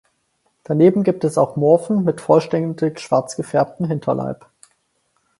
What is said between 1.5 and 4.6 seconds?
Morphen mit vollständig schwarz gefärbtem Hinterleib.